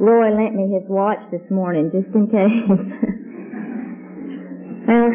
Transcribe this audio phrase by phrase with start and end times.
[0.00, 2.64] Roy lent me his watch this morning, just in case.
[4.88, 5.12] well,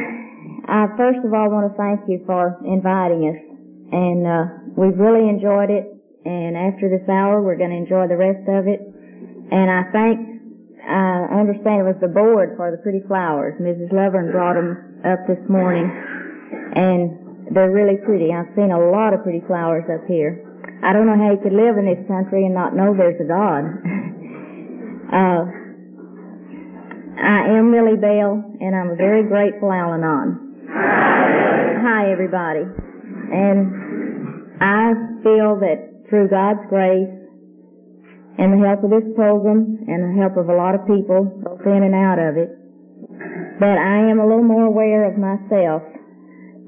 [0.70, 3.42] I first of all want to thank you for inviting us,
[3.90, 4.46] and uh,
[4.78, 5.90] we've really enjoyed it.
[6.26, 8.86] And after this hour, we're going to enjoy the rest of it.
[8.86, 10.22] And I thank,
[10.86, 13.58] I understand it was the board for the pretty flowers.
[13.58, 13.90] Mrs.
[13.90, 15.90] Lovern brought them up this morning,
[16.78, 18.30] and they're really pretty.
[18.30, 20.46] I've seen a lot of pretty flowers up here.
[20.86, 23.26] I don't know how you could live in this country and not know there's a
[23.26, 23.82] God.
[25.16, 25.48] uh,
[27.16, 30.68] I am Millie Bell, and I'm a very grateful Al-Anon.
[30.68, 32.68] Hi, everybody.
[33.32, 34.92] And I
[35.24, 37.16] feel that through God's grace
[38.36, 41.64] and the help of this program and the help of a lot of people, both
[41.64, 42.52] in and out of it,
[43.64, 45.80] that I am a little more aware of myself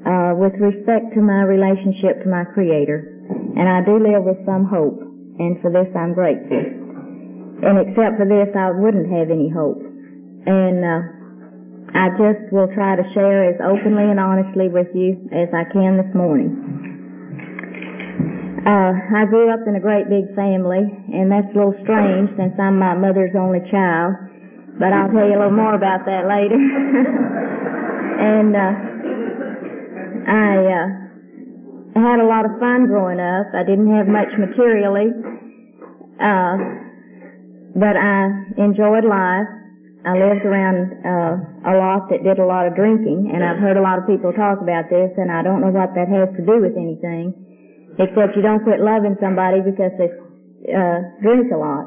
[0.07, 3.11] uh, with respect to my relationship to my Creator.
[3.59, 5.03] And I do live with some hope,
[5.35, 6.76] and for this I'm grateful.
[7.63, 9.81] And except for this, I wouldn't have any hope.
[9.81, 11.01] And uh,
[11.97, 15.97] I just will try to share as openly and honestly with you as I can
[15.97, 16.53] this morning.
[18.67, 22.51] Uh, I grew up in a great big family, and that's a little strange since
[22.59, 24.13] I'm my mother's only child.
[24.77, 26.59] But I'll tell you a little more about that later.
[28.19, 28.73] and uh,
[30.27, 30.87] I uh,
[31.97, 33.47] had a lot of fun growing up.
[33.55, 35.15] I didn't have much materially,
[36.21, 36.86] uh,
[37.77, 39.45] but I enjoyed life.
[40.01, 41.33] I lived around uh,
[41.69, 44.33] a lot that did a lot of drinking, and I've heard a lot of people
[44.33, 47.37] talk about this, and I don't know what that has to do with anything,
[48.01, 50.09] except you don't quit loving somebody because they
[50.73, 51.85] uh, drink a lot.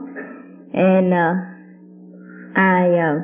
[0.71, 1.35] And uh,
[2.55, 3.17] I uh,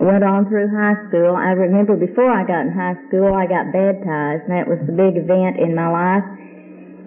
[0.00, 1.36] went on through high school.
[1.36, 4.96] I remember before I got in high school, I got baptized, and that was the
[4.96, 6.24] big event in my life.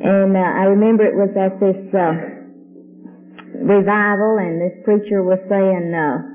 [0.04, 2.43] And uh, I remember it was at this uh,
[3.64, 6.34] revival, and this preacher was saying, uh,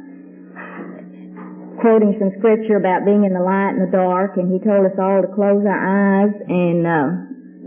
[1.81, 4.97] quoting some scripture about being in the light and the dark, and he told us
[4.99, 7.09] all to close our eyes and uh,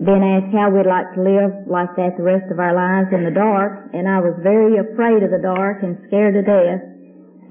[0.03, 3.23] then asked how we'd like to live like that the rest of our lives in
[3.23, 3.93] the dark.
[3.93, 6.83] And I was very afraid of the dark and scared to death.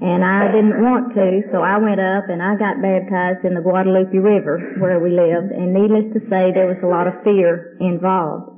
[0.01, 3.61] And I didn't want to, so I went up and I got baptized in the
[3.61, 5.53] Guadalupe River where we lived.
[5.53, 8.49] And needless to say, there was a lot of fear involved.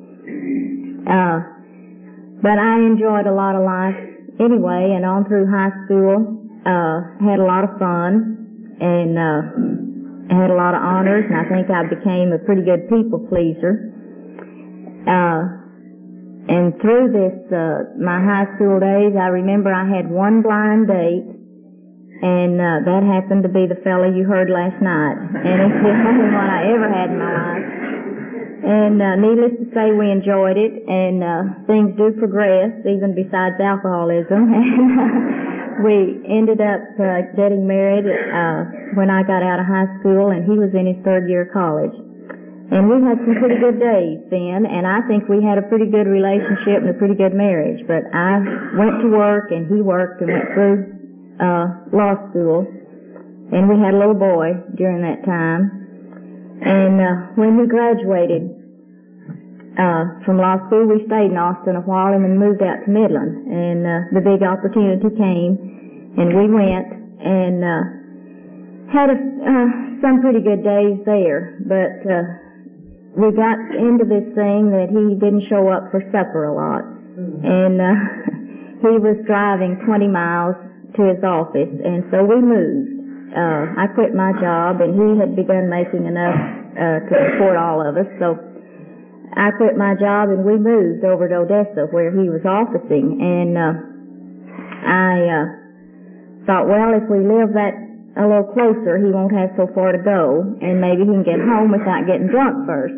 [1.03, 1.52] Uh,
[2.43, 3.95] but I enjoyed a lot of life
[4.35, 9.39] anyway, and on through high school, uh, had a lot of fun and uh,
[10.27, 13.95] had a lot of honors, and I think I became a pretty good people pleaser.
[15.07, 15.63] Uh,
[16.51, 21.23] and through this, uh, my high school days, I remember I had one blind date,
[21.23, 25.15] and uh, that happened to be the fellow you heard last night,
[25.47, 27.82] and it's the only one I ever had in my life.
[28.63, 33.59] And uh, needless to say, we enjoyed it, and uh, things do progress, even besides
[33.59, 34.47] alcoholism.
[34.53, 40.31] And we ended up uh, getting married uh, when I got out of high school,
[40.31, 41.91] and he was in his third year of college.
[42.71, 45.91] And we had some pretty good days then, and I think we had a pretty
[45.91, 47.83] good relationship and a pretty good marriage.
[47.83, 48.39] But I
[48.79, 50.77] went to work, and he worked and went through
[51.43, 52.63] uh, law school,
[53.51, 55.82] and we had a little boy during that time.
[56.63, 58.47] And uh, when we graduated
[59.75, 62.89] uh, from law school, we stayed in Austin a while and then moved out to
[62.89, 63.51] Midland.
[63.51, 65.59] And uh, the big opportunity came,
[66.15, 66.87] and we went
[67.19, 67.83] and uh,
[68.95, 69.67] had a, uh,
[69.99, 71.59] some pretty good days there.
[71.67, 72.23] But uh,
[73.19, 76.87] we got into this thing that he didn't show up for supper a lot,
[77.43, 77.95] and uh,
[78.87, 80.55] he was driving 20 miles
[80.95, 83.02] to his office, and so we moved.
[83.33, 86.37] Uh, I quit my job, and he had begun making enough
[86.77, 88.37] uh, to support all of us, so
[89.35, 93.17] I quit my job and we moved over to Odessa where he was officing.
[93.17, 93.73] And uh
[94.85, 95.45] I uh
[96.45, 97.73] thought well if we live that
[98.13, 100.45] a little closer he won't have so far to go.
[100.61, 102.93] And maybe he can get home without getting drunk first.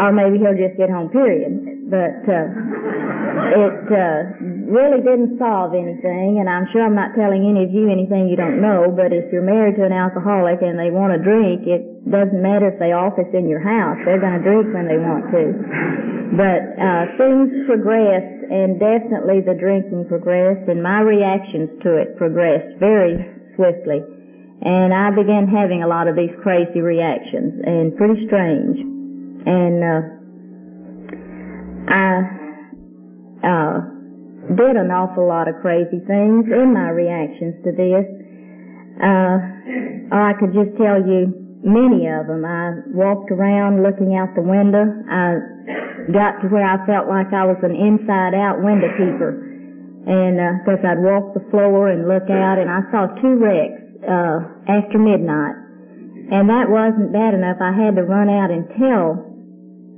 [0.00, 2.46] Or maybe he'll just get home period but uh
[3.54, 4.18] it uh
[4.66, 8.34] really didn't solve anything and I'm sure I'm not telling any of you anything you
[8.34, 11.94] don't know but if you're married to an alcoholic and they want to drink it
[12.04, 13.96] doesn't matter if they office in your house.
[14.04, 15.44] They're going to drink when they want to.
[16.36, 22.76] But uh, things progressed, and definitely the drinking progressed, and my reactions to it progressed
[22.76, 23.16] very
[23.56, 24.04] swiftly.
[24.64, 28.76] And I began having a lot of these crazy reactions, and pretty strange.
[29.44, 30.00] And uh,
[31.88, 32.44] I
[33.44, 33.76] uh,
[34.56, 38.06] did an awful lot of crazy things in my reactions to this.
[39.00, 39.36] Uh,
[40.14, 41.32] I could just tell you
[41.64, 42.44] many of them.
[42.44, 44.84] I walked around looking out the window.
[45.08, 45.40] I
[46.12, 49.32] got to where I felt like I was an inside out window keeper.
[50.04, 53.80] and uh, because I'd walk the floor and look out, and I saw two wrecks
[54.04, 55.56] uh, after midnight,
[56.28, 57.56] and that wasn't bad enough.
[57.60, 59.33] I had to run out and tell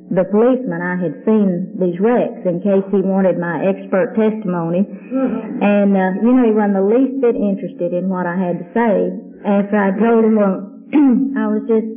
[0.06, 4.86] the policeman I had seen these wrecks in case he wanted my expert testimony.
[4.86, 8.66] And, uh, you know, he wasn't the least bit interested in what I had to
[8.70, 8.94] say.
[9.42, 10.56] After I told him, well,
[11.42, 11.90] I was just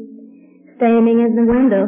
[0.82, 1.86] standing in the window,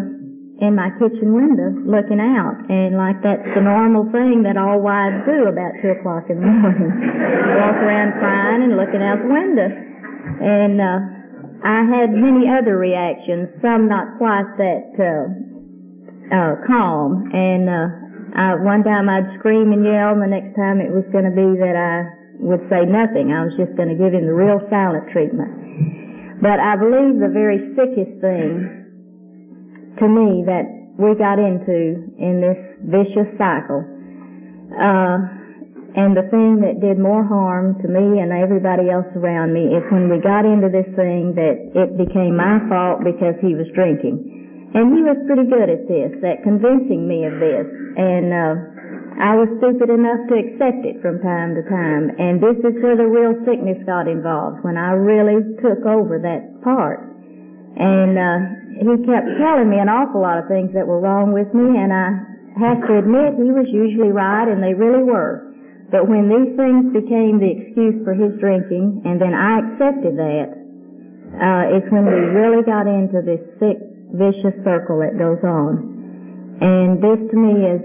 [0.61, 2.69] in my kitchen window, looking out.
[2.69, 6.45] And like that's the normal thing that all wives do about two o'clock in the
[6.45, 6.93] morning.
[7.57, 9.69] Walk around crying and looking out the window.
[10.37, 10.99] And, uh,
[11.61, 15.50] I had many other reactions, some not quite that, uh,
[16.31, 17.29] uh, calm.
[17.35, 17.87] And uh,
[18.33, 21.35] I, one time I'd scream and yell, and the next time it was going to
[21.35, 23.29] be that I would say nothing.
[23.29, 26.41] I was just going to give him the real silent treatment.
[26.41, 28.81] But I believe the very sickest thing
[30.01, 30.65] to me that
[30.97, 33.85] we got into in this vicious cycle,
[34.73, 35.17] uh,
[35.91, 39.83] and the thing that did more harm to me and everybody else around me is
[39.91, 44.40] when we got into this thing that it became my fault because he was drinking.
[44.71, 47.67] And he was pretty good at this, at convincing me of this.
[47.99, 48.53] And uh,
[49.19, 52.15] I was stupid enough to accept it from time to time.
[52.15, 56.63] And this is where the real sickness got involved, when I really took over that
[56.63, 57.03] part.
[57.75, 58.39] And uh,
[58.79, 61.91] he kept telling me an awful lot of things that were wrong with me, and
[61.91, 62.15] I
[62.55, 65.51] have to admit he was usually right, and they really were.
[65.91, 70.47] But when these things became the excuse for his drinking, and then I accepted that,
[71.35, 76.59] uh, it's when we really got into this sick vicious circle that goes on.
[76.61, 77.81] And this to me is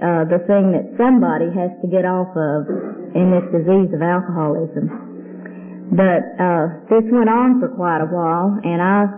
[0.00, 2.64] uh, the thing that somebody has to get off of
[3.12, 4.88] in this disease of alcoholism.
[5.92, 9.10] But uh, this went on for quite a while, and I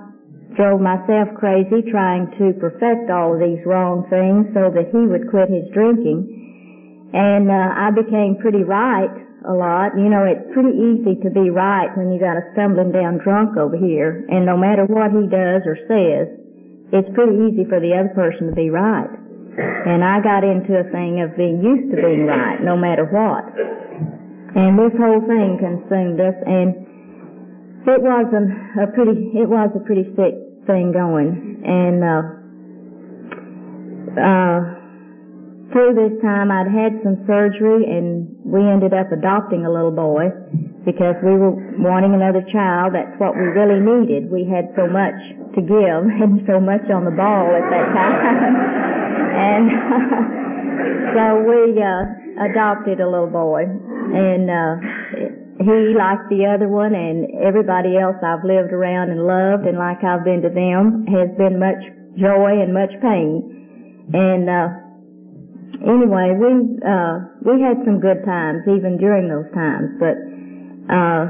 [0.57, 5.29] drove myself crazy trying to perfect all of these wrong things so that he would
[5.29, 7.13] quit his drinking.
[7.13, 9.13] And uh, I became pretty right
[9.45, 9.93] a lot.
[9.95, 13.61] You know, it's pretty easy to be right when you got a stumbling down drunk
[13.61, 16.42] over here, and no matter what he does or says,
[16.93, 19.09] it's pretty easy for the other person to be right.
[19.59, 23.49] And I got into a thing of being used to being right, no matter what.
[24.55, 26.77] And this whole thing consumed us, and
[27.89, 30.37] it was a, a pretty, it was a pretty sick
[30.69, 31.65] thing going.
[31.65, 32.23] And uh,
[34.21, 34.61] uh,
[35.73, 40.29] through this time, I'd had some surgery, and we ended up adopting a little boy
[40.85, 42.95] because we were wanting another child.
[42.95, 44.31] That's what we really needed.
[44.31, 45.17] We had so much
[45.55, 48.55] to give and so much on the ball at that time.
[49.47, 49.65] and
[51.15, 52.03] so we uh,
[52.51, 53.63] adopted a little boy.
[53.63, 54.75] And uh,
[55.63, 60.03] he, like the other one and everybody else I've lived around and loved and like
[60.03, 61.81] I've been to them, has been much
[62.19, 64.11] joy and much pain.
[64.13, 64.69] And uh,
[65.87, 66.51] anyway, we
[66.83, 67.15] uh,
[67.47, 70.32] we had some good times even during those times, but
[70.91, 71.23] uh,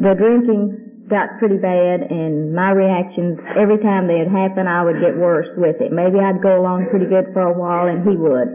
[0.00, 5.16] the drinking got pretty bad and my reactions every time they'd happen I would get
[5.16, 5.92] worse with it.
[5.92, 8.48] Maybe I'd go along pretty good for a while and he would.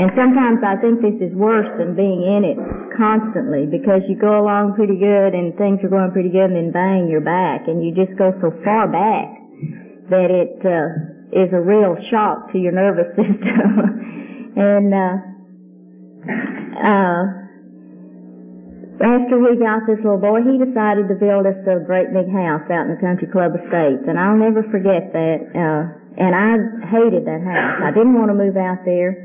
[0.00, 2.56] And sometimes I think this is worse than being in it
[2.96, 6.72] constantly because you go along pretty good and things are going pretty good and then
[6.72, 9.28] bang you're back and you just go so far back
[10.08, 14.56] that it uh, is a real shock to your nervous system.
[14.56, 15.16] and uh,
[16.80, 17.39] uh,
[19.00, 22.68] after we got this little boy, he decided to build us a great big house
[22.68, 25.38] out in the country club estates, and I'll never forget that.
[25.56, 25.82] Uh,
[26.20, 26.60] and I
[26.92, 27.80] hated that house.
[27.80, 29.16] I didn't want to move out there,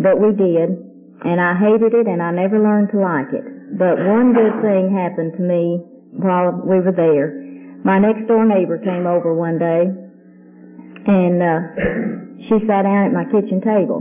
[0.00, 0.80] but we did,
[1.28, 3.44] and I hated it, and I never learned to like it.
[3.76, 5.84] But one good thing happened to me
[6.16, 7.36] while we were there.
[7.84, 9.92] My next door neighbor came over one day,
[11.04, 11.58] and uh,
[12.48, 14.00] she sat down at my kitchen table.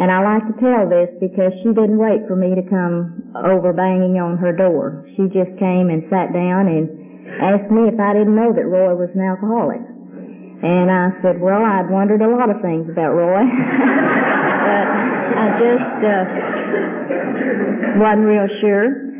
[0.00, 3.72] And I like to tell this because she didn't wait for me to come over
[3.72, 5.08] banging on her door.
[5.16, 6.84] She just came and sat down and
[7.40, 9.80] asked me if I didn't know that Roy was an alcoholic.
[10.62, 13.42] And I said, well, I'd wondered a lot of things about Roy.
[14.68, 14.86] but
[15.32, 16.24] I just uh,
[17.98, 19.10] wasn't real sure.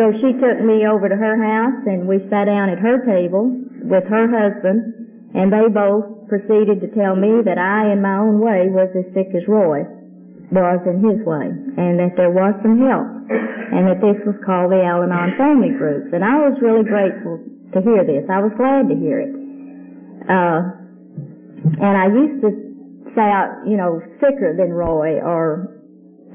[0.00, 3.52] So she took me over to her house and we sat down at her table
[3.84, 8.40] with her husband and they both proceeded to tell me that I, in my own
[8.40, 9.97] way, was as sick as Roy
[10.50, 14.72] was in his way, and that there was some help, and that this was called
[14.72, 16.08] the Al-Anon Family Groups.
[16.16, 17.36] And I was really grateful
[17.76, 18.24] to hear this.
[18.32, 19.32] I was glad to hear it.
[20.24, 20.60] Uh,
[21.84, 22.50] and I used to
[23.12, 23.28] say,
[23.68, 25.74] you know, sicker than Roy or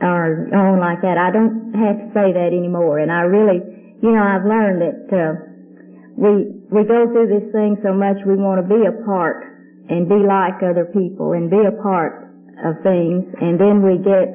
[0.01, 1.17] or on like that.
[1.17, 2.99] I don't have to say that anymore.
[2.99, 3.61] And I really,
[4.01, 5.31] you know, I've learned that uh,
[6.17, 9.45] we we go through this thing so much we want to be a part
[9.89, 12.22] and be like other people and be a part
[12.63, 14.31] of things, and then we get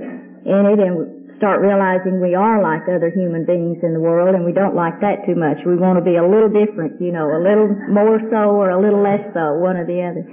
[0.47, 4.43] in it and start realizing we are like other human beings in the world and
[4.43, 5.63] we don't like that too much.
[5.63, 8.79] We want to be a little different, you know, a little more so or a
[8.83, 10.27] little less so, one or the other.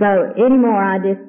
[0.00, 0.08] So
[0.40, 1.20] anymore I just,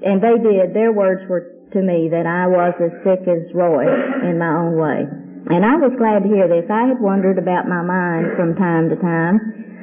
[0.00, 3.84] and they did, their words were to me that I was as sick as Roy
[4.24, 5.04] in my own way.
[5.52, 6.66] And I was glad to hear this.
[6.72, 9.36] I had wondered about my mind from time to time.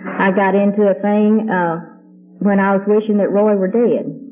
[0.03, 1.93] I got into a thing, uh,
[2.41, 4.22] when I was wishing that Roy were dead.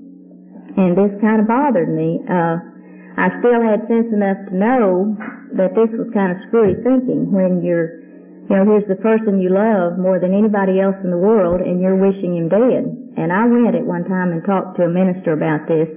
[0.77, 2.23] And this kind of bothered me.
[2.27, 2.71] Uh,
[3.19, 5.15] I still had sense enough to know
[5.59, 7.99] that this was kind of screwy thinking when you're,
[8.47, 11.83] you know, here's the person you love more than anybody else in the world and
[11.83, 12.87] you're wishing him dead.
[13.19, 15.91] And I went at one time and talked to a minister about this.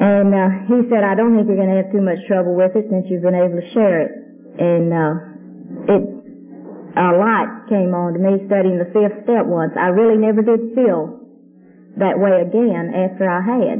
[0.00, 2.72] And uh, he said, I don't think you're going to have too much trouble with
[2.78, 4.12] it since you've been able to share it.
[4.62, 5.14] And uh,
[5.90, 6.02] it,
[6.96, 9.74] a light came on to me studying the fifth step once.
[9.74, 11.19] I really never did feel
[12.00, 13.78] that way again after I had.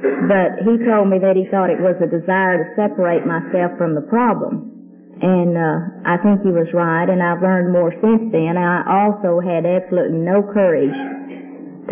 [0.00, 3.94] But he told me that he thought it was a desire to separate myself from
[3.94, 4.72] the problem.
[5.20, 8.56] And uh, I think he was right, and I've learned more since then.
[8.56, 10.96] I also had absolutely no courage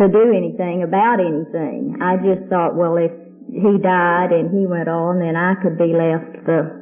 [0.01, 2.01] to do anything about anything.
[2.01, 3.13] I just thought, well, if
[3.53, 6.79] he died and he went on, then I could be left the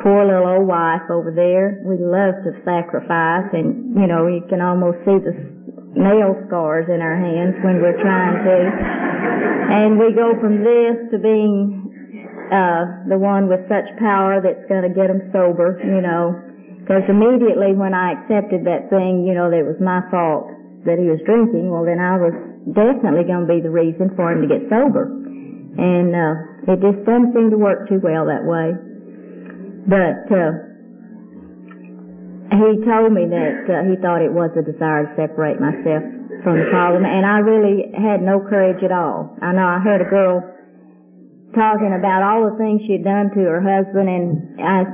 [0.00, 1.84] poor little old wife over there.
[1.84, 5.36] We love to sacrifice, and you know, you can almost see the
[5.94, 8.56] nail scars in our hands when we're trying to.
[9.70, 11.90] And we go from this to being
[12.50, 16.34] uh, the one with such power that's going to get them sober, you know.
[16.82, 20.50] Because immediately when I accepted that thing, you know, that it was my fault
[20.86, 22.34] that he was drinking, well then I was
[22.74, 25.06] definitely going to be the reason for him to get sober.
[25.06, 28.74] And uh, it just doesn't seem to work too well that way.
[29.86, 30.69] But uh,
[32.60, 36.04] he told me that uh, he thought it was a desire to separate myself
[36.44, 39.36] from the problem, and I really had no courage at all.
[39.40, 40.40] I know I heard a girl
[41.54, 44.84] talking about all the things she'd done to her husband, and I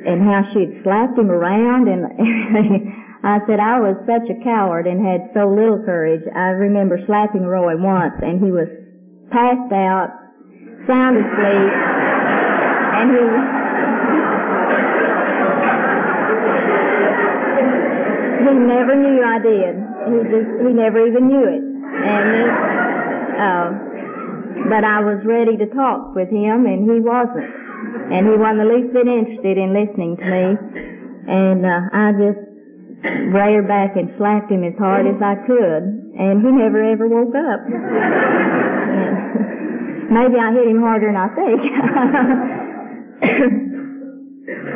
[0.00, 2.08] and how she'd slapped him around, and
[3.22, 6.24] I said I was such a coward and had so little courage.
[6.34, 8.68] I remember slapping Roy once, and he was
[9.28, 10.08] passed out,
[10.88, 11.72] sound asleep,
[12.96, 13.59] and he
[18.50, 19.74] he never knew I did.
[20.10, 21.62] He just he never even knew it.
[21.62, 22.50] And this,
[23.38, 23.68] uh,
[24.70, 27.46] but I was ready to talk with him, and he wasn't.
[28.10, 30.58] And he wasn't the least bit interested in listening to me.
[31.30, 32.42] And uh, I just
[33.30, 35.82] reared back and slapped him as hard as I could,
[36.18, 37.60] and he never ever woke up.
[40.10, 41.62] Maybe I hit him harder than I think.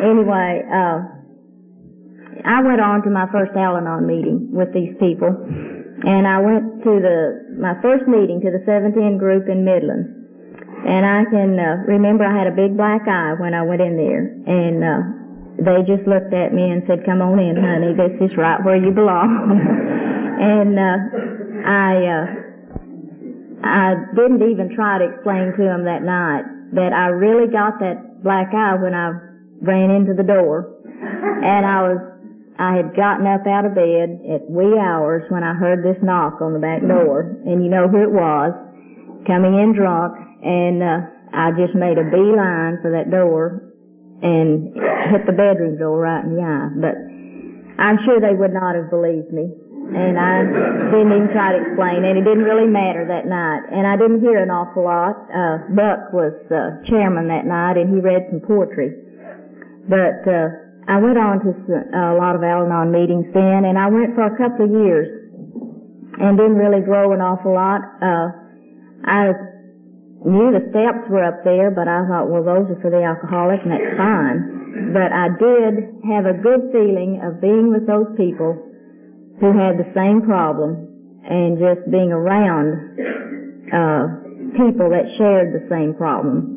[0.06, 1.13] anyway, uh,
[2.44, 6.92] I went on to my first Al-Anon meeting with these people, and I went to
[7.00, 10.12] the my first meeting to the 710 group in Midland,
[10.84, 13.96] and I can uh, remember I had a big black eye when I went in
[13.96, 15.00] there, and uh,
[15.56, 17.96] they just looked at me and said, "Come on in, honey.
[17.96, 19.32] This is right where you belong."
[20.36, 20.98] and uh,
[21.64, 22.26] I uh,
[23.64, 26.44] I didn't even try to explain to them that night
[26.76, 29.16] that I really got that black eye when I
[29.64, 32.13] ran into the door, and I was
[32.58, 36.38] I had gotten up out of bed at wee hours when I heard this knock
[36.38, 38.54] on the back door, and you know who it was,
[39.26, 40.98] coming in drunk, and uh,
[41.34, 43.74] I just made a beeline for that door
[44.22, 44.70] and
[45.10, 46.70] hit the bedroom door right in the eye.
[46.78, 46.94] But
[47.82, 50.46] I'm sure they would not have believed me, and I
[50.94, 53.66] didn't even try to explain, and it didn't really matter that night.
[53.66, 55.26] And I didn't hear an awful lot.
[55.26, 58.94] Uh, Buck was uh, chairman that night, and he read some poetry.
[59.90, 61.50] But uh, I went on to
[61.96, 65.08] a lot of Al-Anon meetings then, and I went for a couple of years
[66.20, 67.80] and didn't really grow an awful lot.
[68.04, 68.28] Uh,
[69.04, 69.32] I
[70.24, 73.64] knew the steps were up there, but I thought, well, those are for the alcoholic,
[73.64, 74.92] and that's fine.
[74.92, 78.56] But I did have a good feeling of being with those people
[79.40, 80.84] who had the same problem
[81.24, 84.04] and just being around uh,
[84.54, 86.53] people that shared the same problem.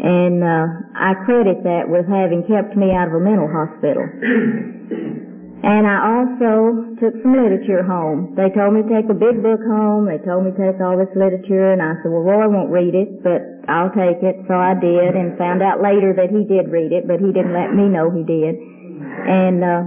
[0.00, 0.64] And uh,
[0.96, 4.04] I credit that with having kept me out of a mental hospital.
[5.60, 8.32] And I also took some literature home.
[8.32, 10.08] They told me to take a big book home.
[10.08, 12.96] They told me to take all this literature, and I said, well, Roy won't read
[12.96, 14.40] it, but I'll take it.
[14.48, 17.52] So I did, and found out later that he did read it, but he didn't
[17.52, 18.56] let me know he did.
[18.56, 19.82] And uh,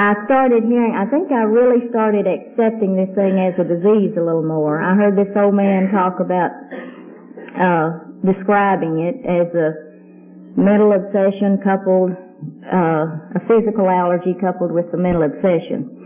[0.00, 4.24] I started hearing, I think I really started accepting this thing as a disease a
[4.24, 4.80] little more.
[4.80, 6.48] I heard this old man talk about
[7.60, 9.92] uh, describing it as a
[10.54, 12.14] mental obsession coupled,
[12.66, 16.02] uh, a physical allergy coupled with the mental obsession.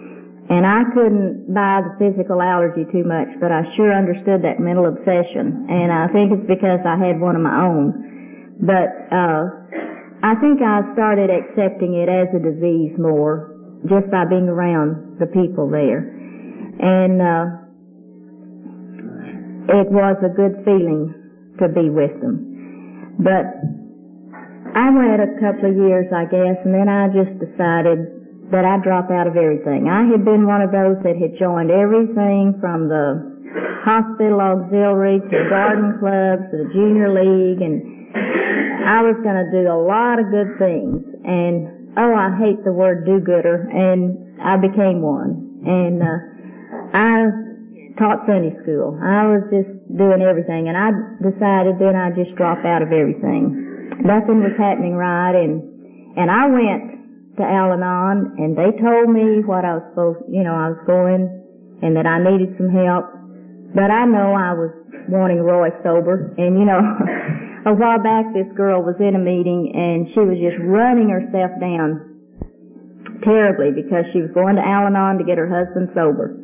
[0.49, 4.87] And I couldn't buy the physical allergy too much, but I sure understood that mental
[4.87, 5.66] obsession.
[5.66, 8.54] And I think it's because I had one of my own.
[8.62, 9.42] But uh,
[10.23, 13.58] I think I started accepting it as a disease more
[13.90, 16.14] just by being around the people there.
[16.78, 17.44] And uh,
[19.82, 21.25] it was a good feeling
[21.58, 23.16] to be with them.
[23.18, 23.46] But
[24.76, 28.16] I went a couple of years, I guess, and then I just decided
[28.52, 29.88] that I'd drop out of everything.
[29.88, 33.36] I had been one of those that had joined everything from the
[33.82, 37.78] hospital auxiliary to the garden clubs to the junior league and
[38.86, 42.75] I was going to do a lot of good things and oh I hate the
[42.75, 46.18] word do-gooder and I became one and uh,
[46.94, 47.10] I
[47.98, 48.98] taught Sunday school.
[49.02, 50.90] I was just doing everything and I
[51.23, 54.02] decided then I'd just drop out of everything.
[54.02, 55.62] Nothing was happening right and
[56.19, 60.57] and I went to Al-Anon and they told me what I was supposed, you know,
[60.57, 61.28] I was going
[61.83, 63.12] and that I needed some help.
[63.76, 64.73] But I know I was
[65.07, 66.83] wanting Roy sober and you know,
[67.71, 71.55] a while back this girl was in a meeting and she was just running herself
[71.62, 72.16] down
[73.23, 76.35] terribly because she was going to Al-Anon to get her husband sober.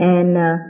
[0.00, 0.69] And, uh,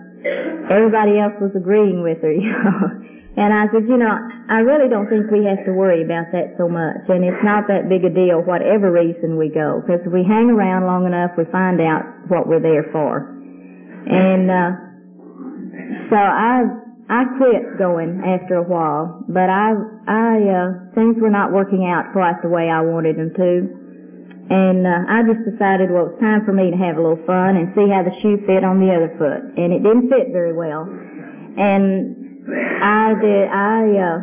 [0.70, 3.10] everybody else was agreeing with her, you know.
[3.40, 4.10] And I said, you know,
[4.50, 7.06] I really don't think we have to worry about that so much.
[7.06, 9.80] And it's not that big a deal whatever reason we go.
[9.80, 13.22] Because if we hang around long enough, we find out what we're there for.
[14.10, 14.70] And, uh,
[16.10, 16.66] so I,
[17.08, 19.78] I quit going after a while, but I,
[20.10, 20.66] I, uh,
[20.98, 23.79] things were not working out quite the way I wanted them to.
[24.50, 27.54] And, uh, I just decided, well, it's time for me to have a little fun
[27.54, 29.46] and see how the shoe fit on the other foot.
[29.54, 30.90] And it didn't fit very well.
[30.90, 32.18] And
[32.82, 34.18] I did, I, uh,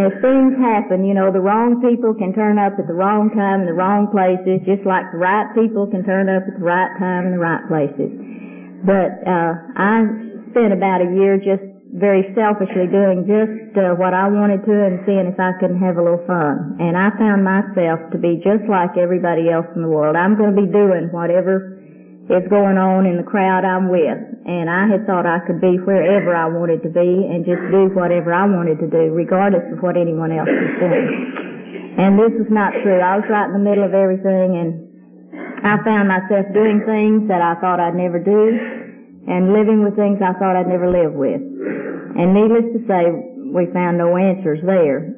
[0.00, 3.60] as things happen, you know, the wrong people can turn up at the wrong time
[3.60, 6.96] in the wrong places, just like the right people can turn up at the right
[6.96, 8.08] time in the right places.
[8.80, 10.08] But, uh, I
[10.56, 15.02] spent about a year just very selfishly doing just uh, what I wanted to and
[15.02, 16.78] seeing if I couldn't have a little fun.
[16.78, 20.14] And I found myself to be just like everybody else in the world.
[20.14, 21.82] I'm going to be doing whatever
[22.30, 24.22] is going on in the crowd I'm with.
[24.46, 27.90] And I had thought I could be wherever I wanted to be and just do
[27.90, 31.06] whatever I wanted to do, regardless of what anyone else was doing.
[31.98, 33.02] And this is not true.
[33.02, 34.70] I was right in the middle of everything and
[35.66, 38.89] I found myself doing things that I thought I'd never do
[39.26, 41.40] and living with things I thought I'd never live with.
[41.40, 43.02] And needless to say,
[43.50, 45.14] we found no answers there.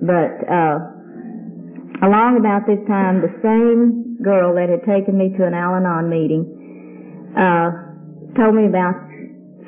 [0.00, 0.76] But, uh,
[2.06, 6.44] along about this time, the same girl that had taken me to an Al-Anon meeting
[7.36, 7.68] uh,
[8.36, 8.96] told me about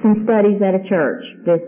[0.02, 1.62] some studies at a church, this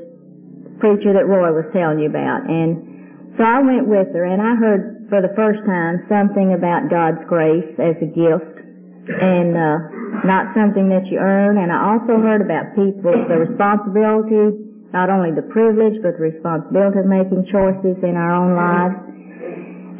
[0.80, 2.44] preacher that Roy was telling you about.
[2.50, 6.90] And so I went with her and I heard for the first time something about
[6.90, 8.63] God's grace as a gift
[9.08, 9.76] and uh,
[10.24, 11.60] not something that you earn.
[11.60, 14.56] And I also heard about people, the responsibility,
[14.96, 18.96] not only the privilege, but the responsibility of making choices in our own lives.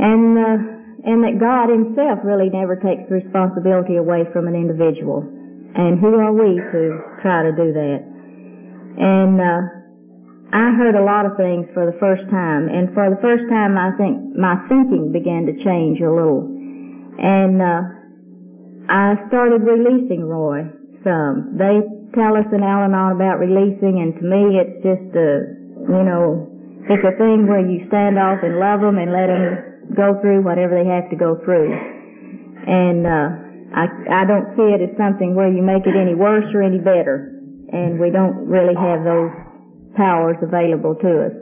[0.00, 5.20] And uh, and that God himself really never takes responsibility away from an individual.
[5.20, 6.82] And who are we to
[7.20, 8.00] try to do that?
[8.96, 9.60] And uh,
[10.54, 13.76] I heard a lot of things for the first time, and for the first time,
[13.76, 16.48] I think my thinking began to change a little.
[17.20, 17.80] And uh,
[18.88, 20.68] I started releasing Roy
[21.05, 21.57] some.
[21.57, 21.85] They
[22.16, 25.31] tell us in Al-Anon about releasing, and to me, it's just a,
[25.88, 26.49] you know,
[26.88, 30.42] it's a thing where you stand off and love them and let them go through
[30.42, 31.73] whatever they have to go through.
[32.64, 33.29] And uh,
[33.77, 36.81] I I don't see it as something where you make it any worse or any
[36.81, 37.37] better,
[37.73, 39.33] and we don't really have those
[39.97, 41.35] powers available to us.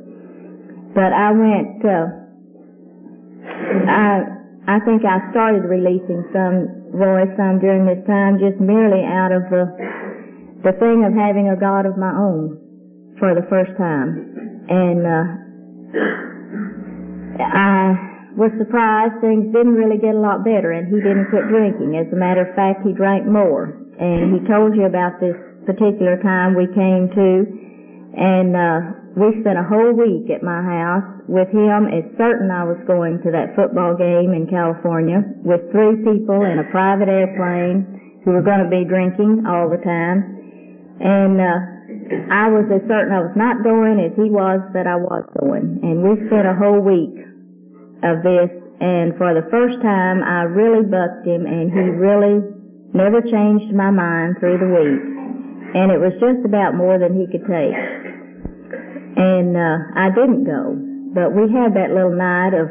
[0.95, 1.79] But I went.
[1.87, 2.07] Uh,
[3.87, 4.33] I
[4.67, 9.49] I think I started releasing some Roy some during this time, just merely out of
[9.49, 9.65] the
[10.63, 12.61] the thing of having a God of my own
[13.19, 14.29] for the first time,
[14.69, 15.25] and uh,
[17.43, 22.01] I was surprised things didn't really get a lot better and he didn't quit drinking.
[22.01, 23.77] As a matter of fact, he drank more.
[24.01, 25.37] And he told you about this
[25.69, 27.29] particular time we came to
[28.17, 28.81] and uh
[29.15, 31.91] we spent a whole week at my house with him.
[31.91, 36.59] It's certain I was going to that football game in California with three people in
[36.59, 40.99] a private airplane who were going to be drinking all the time.
[41.03, 41.73] And uh
[42.13, 45.81] I was as certain I was not going as he was that I was going.
[45.81, 47.17] And we spent a whole week
[48.05, 52.43] of this, and for the first time, I really bucked him, and he really
[52.93, 55.03] never changed my mind through the week.
[55.73, 57.79] And it was just about more than he could take.
[59.17, 60.77] And uh, I didn't go,
[61.15, 62.69] but we had that little night of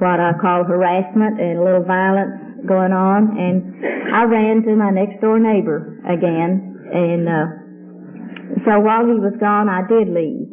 [0.00, 4.90] what I call harassment and a little violence going on, and I ran to my
[4.90, 7.46] next door neighbor again, and uh,
[8.64, 10.48] so while he was gone, I did leave.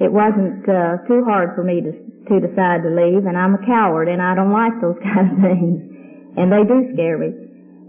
[0.00, 1.92] It wasn't uh, too hard for me to
[2.28, 5.38] to decide to leave, and I'm a coward, and I don't like those kind of
[5.44, 5.76] things,
[6.36, 7.36] and they do scare me.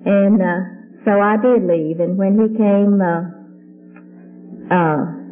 [0.05, 0.59] And uh,
[1.07, 3.23] so I did leave, and when he came, uh,
[4.75, 5.24] uh,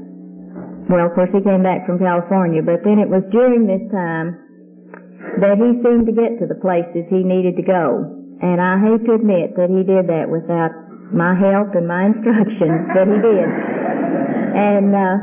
[0.89, 4.35] well, of course he came back from California, but then it was during this time
[5.39, 8.03] that he seemed to get to the places he needed to go.
[8.43, 10.75] And I hate to admit that he did that without
[11.15, 13.49] my help and my instruction, but he did.
[14.53, 15.15] And uh,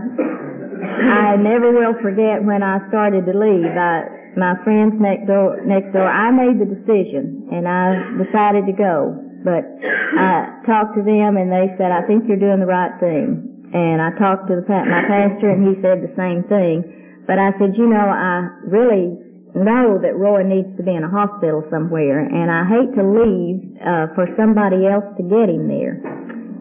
[0.81, 3.69] I never will forget when I started to leave.
[3.69, 4.09] I,
[4.41, 9.19] my friends next door, next door, I made the decision, and I decided to go.
[9.45, 9.69] But
[10.17, 14.03] I talked to them, and they said, "I think you're doing the right thing." And
[14.03, 16.83] I talked to the, my pastor, and he said the same thing.
[17.27, 19.15] But I said, you know, I really
[19.55, 23.79] know that Roy needs to be in a hospital somewhere, and I hate to leave
[23.79, 25.99] uh, for somebody else to get him there.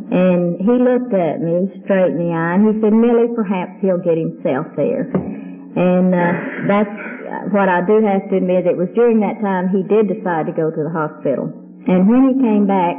[0.09, 4.01] And he looked at me straight in the eye, and he said, Millie, perhaps he'll
[4.01, 5.05] get himself there.
[5.09, 6.33] And uh,
[6.65, 6.97] that's
[7.53, 8.65] what I do have to admit.
[8.65, 11.53] It was during that time he did decide to go to the hospital.
[11.85, 12.97] And when he came back,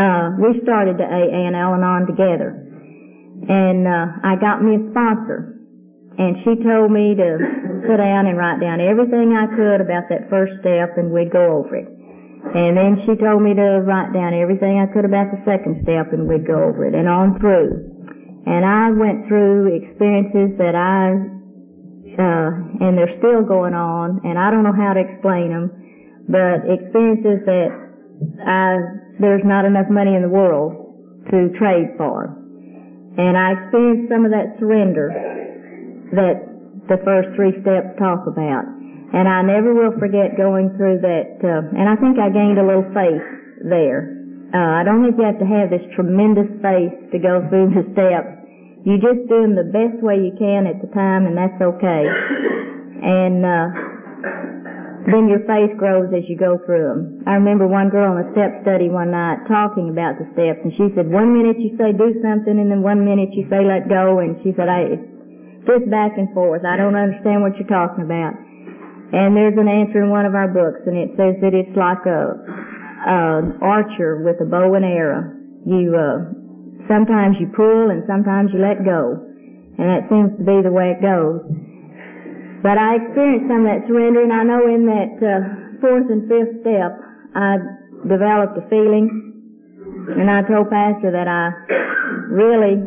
[0.00, 2.65] uh, we started the AA and Al-Anon together.
[3.48, 5.56] And uh, I got me a sponsor
[6.16, 7.28] and she told me to
[7.84, 11.60] sit down and write down everything I could about that first step and we'd go
[11.60, 11.86] over it.
[11.86, 16.16] And then she told me to write down everything I could about the second step
[16.16, 17.84] and we'd go over it and on through.
[18.48, 21.20] And I went through experiences that I,
[22.16, 22.48] uh,
[22.80, 25.68] and they're still going on and I don't know how to explain them,
[26.32, 27.68] but experiences that
[28.40, 28.80] I,
[29.20, 32.45] there's not enough money in the world to trade for.
[33.16, 35.08] And I experienced some of that surrender
[36.12, 36.36] that
[36.88, 38.68] the first three steps talk about.
[39.16, 42.66] And I never will forget going through that, uh, and I think I gained a
[42.66, 43.24] little faith
[43.64, 44.12] there.
[44.52, 47.86] Uh, I don't think you have to have this tremendous faith to go through the
[47.94, 48.46] steps.
[48.86, 52.02] You just do them the best way you can at the time, and that's okay.
[53.02, 53.66] And uh,
[55.06, 57.00] then your faith grows as you go through them.
[57.30, 60.74] I remember one girl in a step study one night talking about the steps, and
[60.74, 63.86] she said, one minute you say do something, and then one minute you say let
[63.86, 64.98] go, and she said, I,
[65.62, 66.66] just back and forth.
[66.66, 68.34] I don't understand what you're talking about.
[69.14, 72.02] And there's an answer in one of our books, and it says that it's like
[72.06, 72.34] a,
[73.06, 75.30] an archer with a bow and arrow.
[75.66, 76.18] You uh,
[76.90, 79.18] sometimes you pull and sometimes you let go,
[79.78, 81.42] and that seems to be the way it goes.
[82.66, 86.26] But I experienced some of that surrender, and I know in that uh, fourth and
[86.26, 86.98] fifth step,
[87.38, 87.62] I
[88.10, 89.06] developed a feeling,
[90.10, 91.54] and I told Pastor that I
[92.26, 92.82] really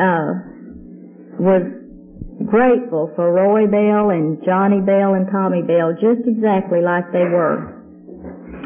[0.00, 0.28] uh,
[1.36, 1.68] was
[2.48, 7.60] grateful for Roy Bell and Johnny Bell and Tommy Bell just exactly like they were.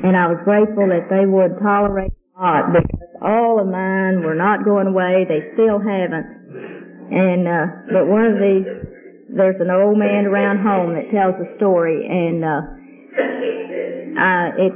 [0.07, 4.63] And I was grateful that they would tolerate God because all of mine were not
[4.63, 5.27] going away.
[5.27, 6.43] They still haven't.
[7.11, 8.82] And, uh, but one of these,
[9.35, 12.61] there's an old man around home that tells a story and, uh,
[14.13, 14.75] I, it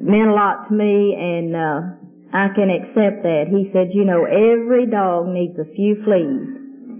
[0.00, 1.80] meant a lot to me and, uh,
[2.28, 3.48] I can accept that.
[3.48, 6.58] He said, you know, every dog needs a few fleas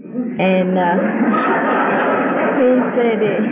[0.08, 0.96] and uh,
[2.58, 3.44] he said it,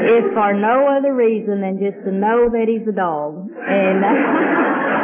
[0.00, 3.50] it's for no other reason than just to know that he's a dog.
[3.66, 4.08] And uh,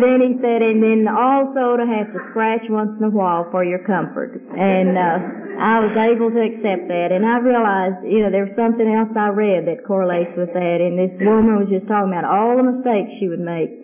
[0.00, 3.64] then he said, and then also to have to scratch once in a while for
[3.66, 4.38] your comfort.
[4.38, 5.16] And uh,
[5.60, 7.12] I was able to accept that.
[7.12, 10.78] And I realized, you know, there was something else I read that correlates with that.
[10.80, 13.82] And this woman was just talking about all the mistakes she would make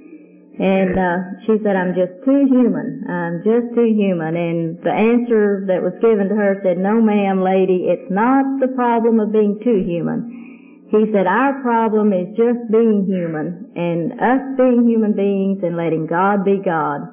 [0.59, 1.17] and uh,
[1.47, 3.07] she said, I'm just too human.
[3.07, 4.35] I'm just too human.
[4.35, 8.75] And the answer that was given to her said, no ma'am, lady, it's not the
[8.75, 10.48] problem of being too human.
[10.89, 16.09] He said, our problem is just being human and us being human beings and letting
[16.09, 17.05] God be God.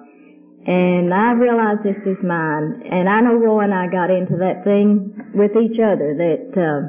[0.66, 2.88] And I realized this is mine.
[2.88, 6.80] And I know Roy and I got into that thing with each other that, uh,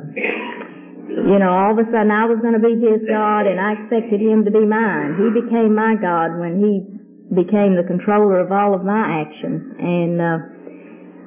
[1.10, 3.82] you know, all of a sudden I was going to be his God and I
[3.82, 5.18] expected him to be mine.
[5.18, 6.86] He became my God when he
[7.34, 9.74] became the controller of all of my actions.
[9.82, 10.38] And, uh,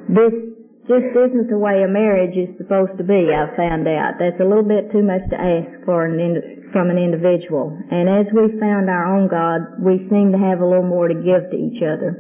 [0.10, 0.59] this
[0.90, 4.18] just isn't the way a marriage is supposed to be, I've found out.
[4.18, 7.70] That's a little bit too much to ask for an ind- from an individual.
[7.94, 11.14] And as we found our own God, we seem to have a little more to
[11.14, 12.18] give to each other.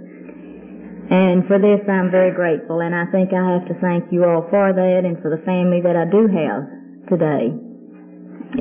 [1.10, 4.46] And for this I'm very grateful and I think I have to thank you all
[4.54, 6.62] for that and for the family that I do have
[7.10, 7.50] today,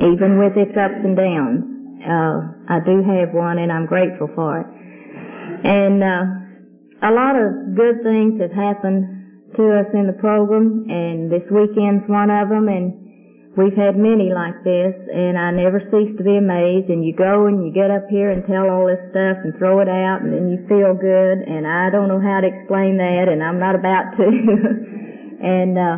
[0.09, 1.61] even with its ups and downs.
[2.01, 4.67] Uh, I do have one, and I'm grateful for it.
[5.67, 6.23] And uh,
[7.03, 9.18] a lot of good things have happened
[9.57, 12.69] to us in the program, and this weekend's one of them.
[12.69, 16.89] And we've had many like this, and I never cease to be amazed.
[16.89, 19.81] And you go and you get up here and tell all this stuff and throw
[19.81, 21.41] it out, and then you feel good.
[21.45, 24.27] And I don't know how to explain that, and I'm not about to.
[25.39, 25.97] And, uh,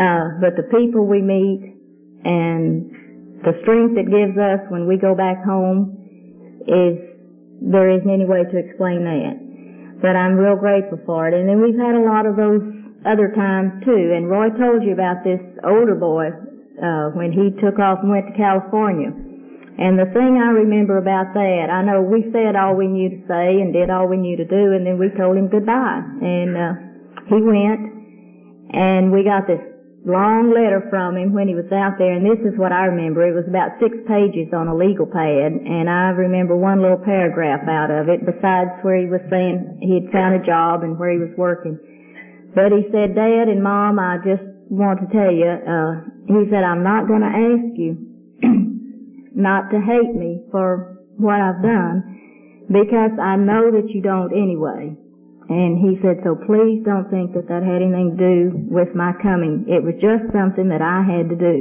[0.00, 1.76] uh, but the people we meet
[2.24, 2.88] and
[3.44, 5.92] the strength it gives us when we go back home
[6.66, 6.96] is,
[7.60, 9.47] there isn't any way to explain that.
[10.00, 11.34] But I'm real grateful for it.
[11.34, 12.62] And then we've had a lot of those
[13.06, 14.14] other times too.
[14.14, 16.30] And Roy told you about this older boy,
[16.78, 19.10] uh, when he took off and went to California.
[19.78, 23.20] And the thing I remember about that, I know we said all we knew to
[23.30, 26.02] say and did all we knew to do, and then we told him goodbye.
[26.02, 26.74] And uh,
[27.30, 29.62] he went, and we got this
[30.06, 33.26] long letter from him when he was out there, and this is what I remember.
[33.26, 37.66] It was about six pages on a legal pad, and I remember one little paragraph
[37.66, 41.10] out of it, besides where he was saying he had found a job and where
[41.10, 41.78] he was working.
[42.54, 45.92] But he said, Dad and Mom, I just want to tell you, uh,
[46.26, 47.92] he said, I'm not going to ask you
[49.34, 54.96] not to hate me for what I've done because I know that you don't anyway.
[55.48, 58.36] And he said, so please don't think that that had anything to do
[58.68, 59.64] with my coming.
[59.64, 61.56] It was just something that I had to do.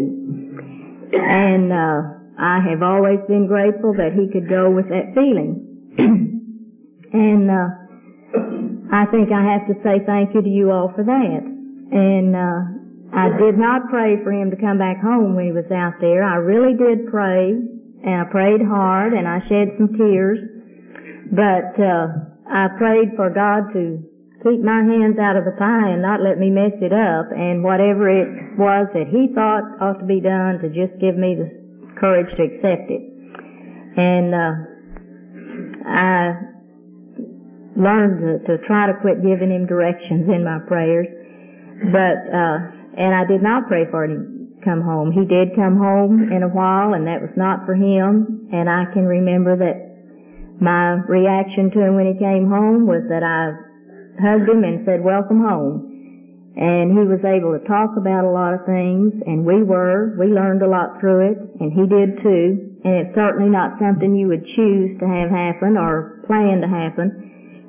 [1.16, 2.00] And, uh,
[2.38, 5.96] I have always been grateful that he could go with that feeling.
[7.16, 7.70] and, uh,
[8.92, 11.42] I think I have to say thank you to you all for that.
[11.48, 12.78] And, uh,
[13.16, 16.24] I did not pray for him to come back home when he was out there.
[16.24, 20.40] I really did pray, and I prayed hard, and I shed some tears.
[21.32, 22.08] But uh,
[22.50, 24.04] I prayed for God to
[24.44, 27.64] keep my hands out of the pie and not let me mess it up, and
[27.64, 31.50] whatever it was that He thought ought to be done, to just give me the
[32.00, 33.04] courage to accept it.
[33.98, 34.54] And uh,
[35.88, 36.12] I
[37.76, 41.08] learned to, to try to quit giving Him directions in my prayers,
[41.92, 42.18] but.
[42.32, 45.14] Uh, and I did not pray for him to come home.
[45.14, 48.50] He did come home in a while, and that was not for him.
[48.52, 49.87] And I can remember that
[50.60, 53.54] my reaction to him when he came home was that I
[54.18, 55.94] hugged him and said, welcome home.
[56.58, 60.18] And he was able to talk about a lot of things, and we were.
[60.18, 62.82] We learned a lot through it, and he did too.
[62.82, 67.28] And it's certainly not something you would choose to have happen or plan to happen.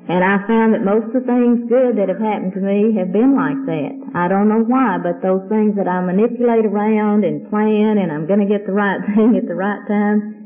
[0.09, 3.13] And I found that most of the things good that have happened to me have
[3.13, 3.93] been like that.
[4.17, 8.25] I don't know why, but those things that I manipulate around and plan and I'm
[8.25, 10.38] to get the right thing at the right time,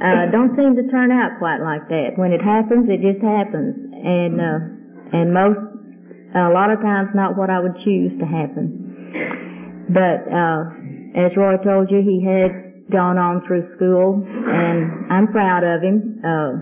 [0.00, 2.16] uh, don't seem to turn out quite like that.
[2.16, 3.76] When it happens, it just happens.
[3.92, 4.58] And, uh,
[5.12, 5.60] and most,
[6.34, 9.88] a lot of times not what I would choose to happen.
[9.92, 10.60] But, uh,
[11.18, 16.22] as Roy told you, he had gone on through school and I'm proud of him.
[16.22, 16.52] Uh,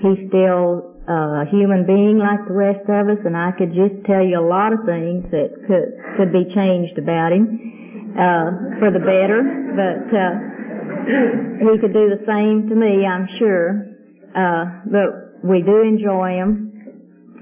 [0.00, 3.92] he still uh, a human being like the rest of us, and I could just
[4.08, 7.44] tell you a lot of things that could could be changed about him
[8.16, 9.44] uh, for the better.
[9.76, 10.32] But uh,
[11.60, 13.94] he could do the same to me, I'm sure.
[14.34, 16.72] Uh, but we do enjoy him,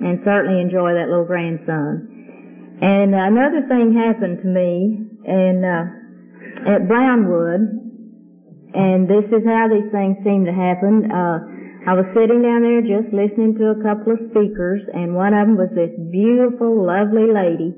[0.00, 2.08] and certainly enjoy that little grandson.
[2.82, 7.82] And another thing happened to me, and uh, at Brownwood,
[8.74, 11.06] and this is how these things seem to happen.
[11.06, 11.38] Uh,
[11.86, 15.46] I was sitting down there just listening to a couple of speakers, and one of
[15.46, 17.74] them was this beautiful, lovely lady.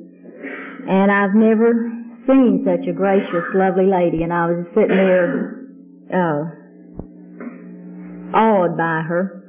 [0.88, 1.88] And I've never
[2.26, 5.64] seen such a gracious, lovely lady, and I was sitting there,
[6.12, 6.40] uh,
[8.36, 9.40] awed by her.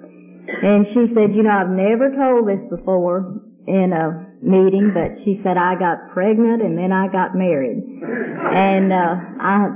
[0.46, 5.42] And she said, you know, I've never told this before in a meeting, but she
[5.42, 7.82] said I got pregnant and then I got married.
[7.82, 9.74] And, uh, I,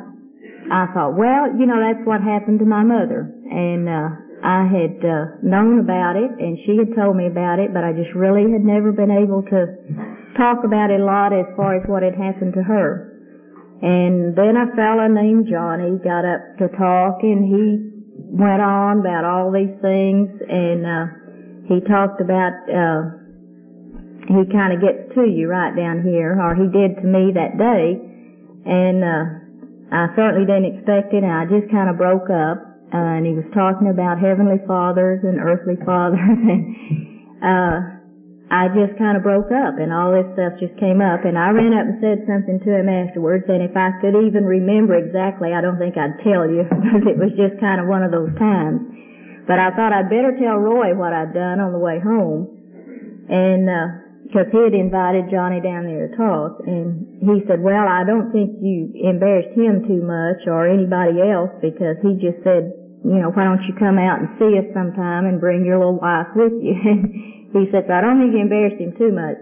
[0.70, 3.34] I thought, well, you know, that's what happened to my mother.
[3.50, 7.74] And, uh, I had uh, known about it, and she had told me about it,
[7.74, 9.76] but I just really had never been able to
[10.40, 13.12] talk about it a lot as far as what had happened to her.
[13.84, 17.64] And then a fellow named Johnny got up to talk, and he
[18.32, 21.06] went on about all these things, and uh,
[21.68, 23.20] he talked about uh,
[24.28, 27.56] he kind of gets to you right down here, or he did to me that
[27.56, 28.00] day,
[28.68, 29.26] and uh,
[29.96, 32.68] I certainly didn't expect it, and I just kind of broke up.
[32.90, 36.74] Uh, and he was talking about heavenly fathers and earthly fathers, and
[37.38, 37.99] uh,
[38.50, 41.54] I just kind of broke up, and all this stuff just came up, and I
[41.54, 45.54] ran up and said something to him afterwards, and if I could even remember exactly,
[45.54, 48.34] I don't think I'd tell you, because it was just kind of one of those
[48.42, 48.82] times.
[49.46, 52.50] But I thought I'd better tell Roy what I'd done on the way home,
[53.30, 53.88] and uh,
[54.26, 58.34] because he had invited Johnny down there to talk, and he said, well, I don't
[58.34, 62.74] think you embarrassed him too much or anybody else because he just said,
[63.06, 66.02] you know, why don't you come out and see us sometime and bring your little
[66.02, 66.74] wife with you?
[67.54, 69.38] he said, so I don't think you embarrassed him too much.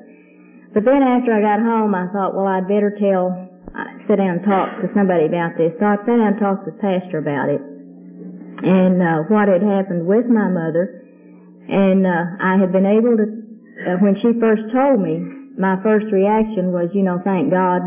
[0.73, 3.33] But then after I got home, I thought, well, I'd better tell,
[3.73, 5.75] uh, sit down and talk to somebody about this.
[5.79, 7.63] So I sat down and talked to the pastor about it
[8.63, 11.03] and uh, what had happened with my mother.
[11.67, 15.19] And uh, I had been able to, uh, when she first told me
[15.57, 17.81] my first reaction was, you know, thank God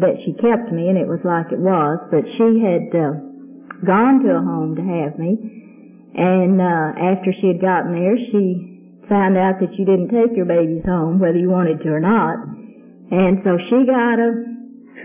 [0.00, 1.98] that she kept me, and it was like it was.
[2.10, 3.14] But she had uh,
[3.86, 5.38] gone to a home to have me,
[6.14, 8.73] and uh, after she had gotten there, she
[9.08, 12.40] found out that you didn't take your babies home, whether you wanted to or not.
[13.10, 14.30] And so she got a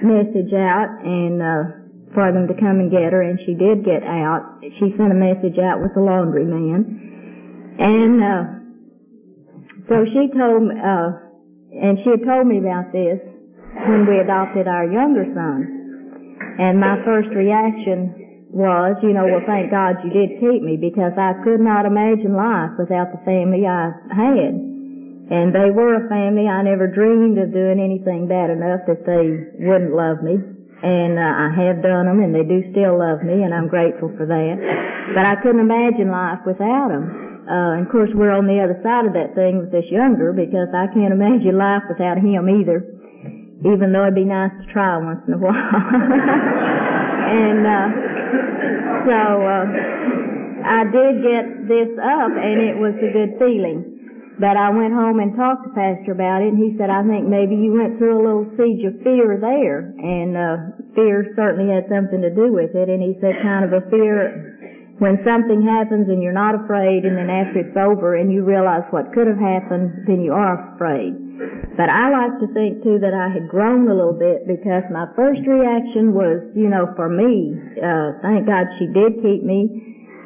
[0.02, 1.64] message out and uh,
[2.14, 4.60] for them to come and get her, and she did get out.
[4.80, 8.44] She sent a message out with the laundry man, and uh,
[9.88, 11.10] so she told, uh,
[11.74, 13.22] and she had told me about this
[13.88, 15.76] when we adopted our younger son.
[16.60, 18.19] And my first reaction
[18.50, 22.34] was, you know, well, thank God you did keep me because I could not imagine
[22.34, 24.54] life without the family I had.
[25.30, 26.50] And they were a family.
[26.50, 30.42] I never dreamed of doing anything bad enough that they wouldn't love me.
[30.82, 34.10] And uh, I have done them, and they do still love me, and I'm grateful
[34.18, 34.56] for that.
[35.14, 37.46] But I couldn't imagine life without them.
[37.46, 40.34] Uh, and of course, we're on the other side of that thing with this younger
[40.34, 42.82] because I can't imagine life without him either.
[43.62, 45.54] Even though it'd be nice to try once in a while.
[47.30, 48.19] and uh,
[49.06, 49.66] so uh,
[50.66, 54.00] I did get this up, and it was a good feeling.
[54.40, 57.28] But I went home and talked to Pastor about it, and he said, I think
[57.28, 59.92] maybe you went through a little siege of fear there.
[60.00, 62.88] And uh, fear certainly had something to do with it.
[62.88, 67.16] And he said, kind of a fear when something happens and you're not afraid and
[67.16, 71.16] then after it's over and you realize what could have happened, then you are afraid.
[71.40, 75.08] But I like to think too that I had grown a little bit because my
[75.16, 79.72] first reaction was, you know, for me, uh, thank God she did keep me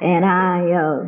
[0.02, 0.99] and I, uh,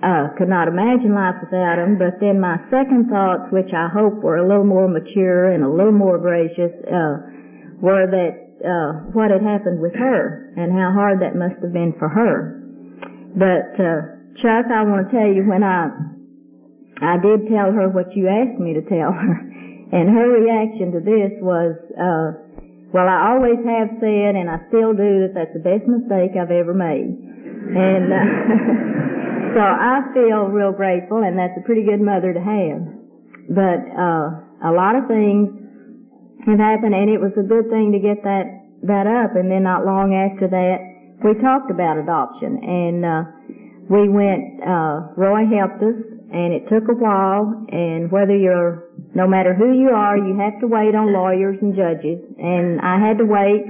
[0.00, 1.96] uh, could not imagine life without him.
[1.96, 5.70] But then my second thoughts, which I hope were a little more mature and a
[5.72, 11.20] little more gracious, uh, were that, uh, what had happened with her and how hard
[11.24, 12.60] that must have been for her.
[13.36, 16.09] But uh, Chuck, I want to tell you when I
[17.00, 19.34] I did tell her what you asked me to tell her,
[19.96, 22.28] and her reaction to this was, uh,
[22.92, 26.52] well, I always have said, and I still do, that that's the best mistake I've
[26.52, 27.08] ever made.
[27.08, 28.26] And uh,
[29.56, 32.80] so I feel real grateful, and that's a pretty good mother to have.
[33.48, 34.26] But uh,
[34.68, 35.48] a lot of things
[36.46, 39.36] have happened, and it was a good thing to get that that up.
[39.36, 40.90] And then not long after that,
[41.22, 43.22] we talked about adoption and uh,
[43.92, 49.26] we went uh, Roy helped us and it took a while and whether you're no
[49.26, 52.22] matter who you are you have to wait on lawyers and judges.
[52.38, 53.66] And I had to wait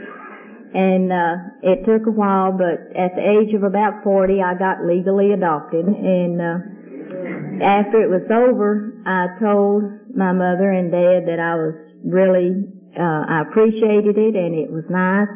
[0.76, 4.84] and uh, it took a while but at the age of about 40 I got
[4.84, 5.88] legally adopted.
[5.88, 11.74] And uh, after it was over I told my mother and dad that I was
[12.04, 15.32] really uh, I appreciated it and it was nice.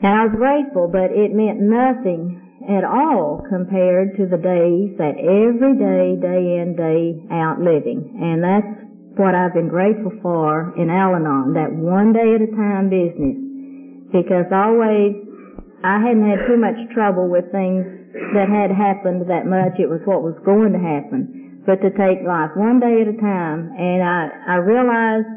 [0.00, 5.16] And I was grateful, but it meant nothing at all compared to the days that
[5.16, 8.04] every day, day in, day out living.
[8.20, 8.68] And that's
[9.16, 13.36] what I've been grateful for in Al-Anon, that one day at a time business.
[14.12, 15.16] Because always,
[15.82, 17.86] I hadn't had too much trouble with things
[18.36, 19.80] that had happened that much.
[19.80, 21.62] It was what was going to happen.
[21.64, 25.28] But to take life one day at a time, and I, I realized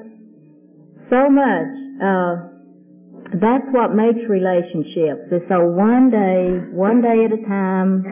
[1.10, 2.53] so much, uh,
[3.40, 5.32] that's what makes relationships.
[5.32, 8.04] It's a one day, one day at a time,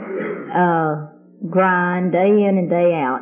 [0.49, 0.93] uh,
[1.49, 3.21] grind, day in and day out.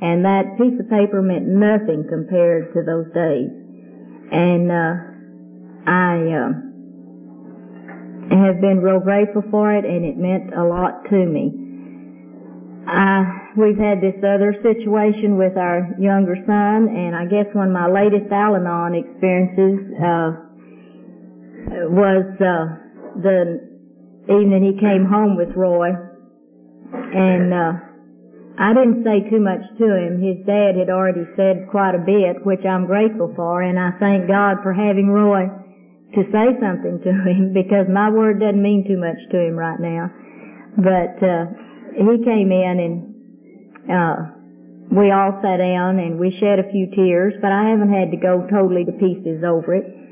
[0.00, 3.50] And that piece of paper meant nothing compared to those days.
[4.32, 4.94] And, uh,
[5.86, 6.64] I, uh,
[8.30, 11.52] have been real grateful for it and it meant a lot to me.
[12.84, 13.24] Uh,
[13.56, 17.88] we've had this other situation with our younger son and I guess one of my
[17.88, 20.43] latest Al-Anon experiences, uh,
[21.90, 23.60] was uh, the
[24.28, 27.72] evening he came home with Roy, and uh,
[28.58, 30.22] I didn't say too much to him.
[30.22, 34.28] His dad had already said quite a bit, which I'm grateful for, and I thank
[34.28, 35.50] God for having Roy
[36.14, 39.80] to say something to him because my word doesn't mean too much to him right
[39.80, 40.10] now.
[40.78, 41.44] But uh,
[41.98, 42.94] he came in and
[43.90, 44.16] uh,
[44.90, 48.18] we all sat down and we shed a few tears, but I haven't had to
[48.18, 50.03] go totally to pieces over it.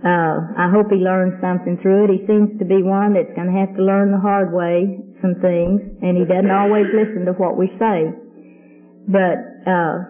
[0.00, 2.10] Uh, I hope he learns something through it.
[2.10, 5.36] He seems to be one that's going to have to learn the hard way some
[5.44, 8.08] things, and he doesn't always listen to what we say.
[9.04, 9.36] But
[9.68, 10.08] uh,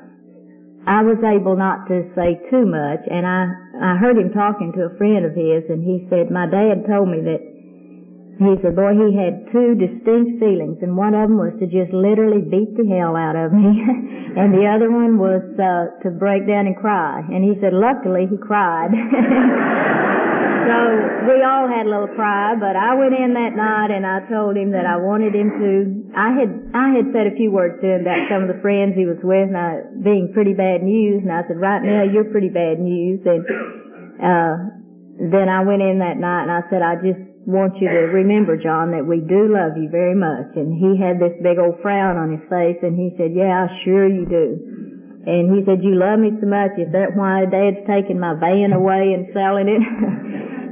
[0.86, 4.92] I was able not to say too much, and I I heard him talking to
[4.92, 7.42] a friend of his, and he said my dad told me that
[8.40, 11.92] he said, boy, he had two distinct feelings, and one of them was to just
[11.92, 13.68] literally beat the hell out of me,
[14.40, 17.20] and the other one was uh, to break down and cry.
[17.20, 18.96] And he said, luckily, he cried.
[20.72, 20.76] so
[21.28, 24.56] we all had a little cry, but I went in that night and I told
[24.56, 25.70] him that I wanted him to.
[26.16, 28.96] I had I had said a few words to him about some of the friends
[28.96, 31.20] he was with, and I, being pretty bad news.
[31.20, 33.20] And I said, right now you're pretty bad news.
[33.28, 33.44] And
[34.16, 34.54] uh,
[35.28, 38.56] then I went in that night and I said, I just want you to remember,
[38.56, 40.52] John, that we do love you very much.
[40.56, 44.08] And he had this big old frown on his face, and he said, Yeah, sure
[44.08, 44.80] you do.
[45.20, 46.80] And he said, you love me so much.
[46.80, 49.78] Is that why Dad's taking my van away and selling it?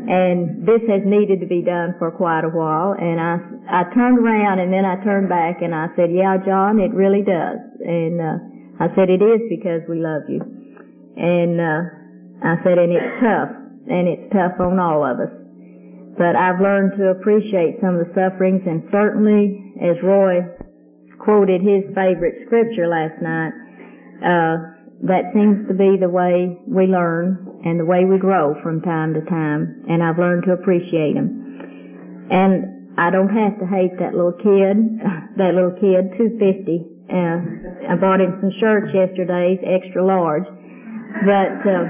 [0.08, 2.96] and this has needed to be done for quite a while.
[2.96, 3.36] And I,
[3.68, 7.20] I turned around and then I turned back and I said, yeah, John, it really
[7.20, 7.60] does.
[7.84, 8.36] And, uh,
[8.80, 10.40] I said, it is because we love you.
[10.40, 11.82] And, uh,
[12.40, 13.52] I said, and it's tough.
[13.84, 15.32] And it's tough on all of us.
[16.18, 20.42] But I've learned to appreciate some of the sufferings and certainly, as Roy
[21.22, 23.54] quoted his favorite scripture last night,
[24.18, 24.56] uh,
[25.06, 29.14] that seems to be the way we learn and the way we grow from time
[29.14, 32.26] to time, and I've learned to appreciate them.
[32.30, 34.74] And I don't have to hate that little kid,
[35.38, 36.98] that little kid, 250.
[37.08, 40.44] Uh, I bought him some shirts yesterday, extra large,
[41.22, 41.86] but uh,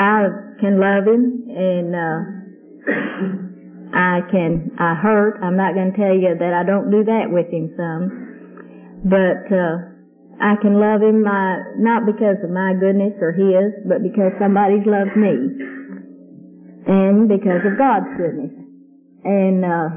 [0.00, 2.18] I can love him, and uh,
[3.96, 5.40] I can I hurt.
[5.42, 9.52] I'm not going to tell you that I don't do that with him some, but.
[9.52, 9.96] Uh,
[10.36, 14.84] I can love him my, not because of my goodness or his, but because somebody's
[14.84, 15.32] loved me.
[16.86, 18.52] And because of God's goodness.
[19.24, 19.88] And, uh,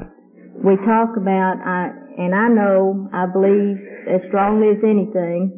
[0.64, 5.56] we talk about, I, and I know, I believe as strongly as anything,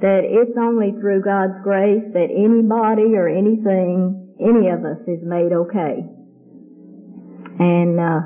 [0.00, 5.52] that it's only through God's grace that anybody or anything, any of us is made
[5.52, 6.04] okay.
[7.58, 8.20] And, uh,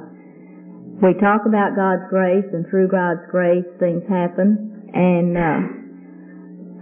[1.01, 4.91] we talk about God's grace and through God's grace things happen.
[4.93, 5.81] And, uh,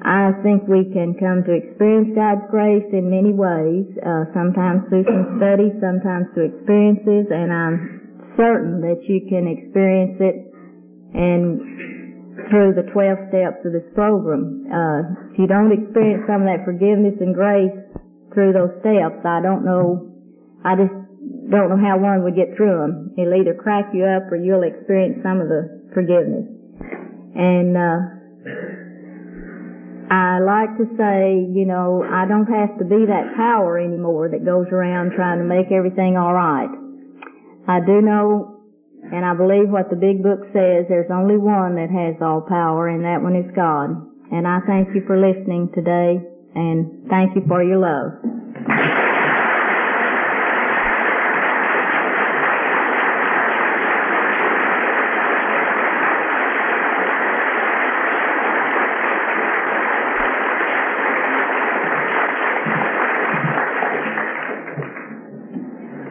[0.02, 5.04] I think we can come to experience God's grace in many ways, uh, sometimes through
[5.04, 7.76] some study, sometimes through experiences, and I'm
[8.36, 10.36] certain that you can experience it
[11.14, 11.60] and
[12.50, 14.64] through the 12 steps of this program.
[14.70, 17.74] Uh, if you don't experience some of that forgiveness and grace
[18.34, 20.12] through those steps, I don't know,
[20.64, 20.92] I just
[21.50, 23.14] don't know how one would get through them.
[23.16, 26.46] It'll either crack you up or you'll experience some of the forgiveness.
[27.34, 28.18] And, uh,
[30.10, 34.44] I like to say, you know, I don't have to be that power anymore that
[34.44, 36.72] goes around trying to make everything alright.
[37.68, 38.64] I do know,
[39.12, 42.88] and I believe what the big book says, there's only one that has all power,
[42.88, 44.00] and that one is God.
[44.32, 46.24] And I thank you for listening today,
[46.58, 48.18] and thank you for your love.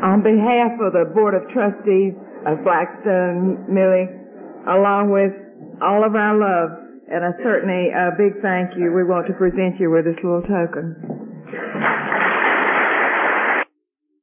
[0.01, 2.13] On behalf of the Board of Trustees
[2.45, 4.07] of Blackstone Millie,
[4.65, 5.33] along with
[5.81, 9.79] all of our love and a certainly a big thank you, we want to present
[9.79, 11.16] you with this little token.